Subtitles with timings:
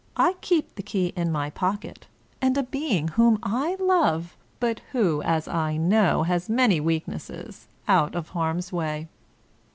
[0.17, 2.07] I keep the key in my pocket,
[2.41, 7.67] and a being whom I love, but who, as I know, has many weak nesses,
[7.87, 9.09] out of harm's way.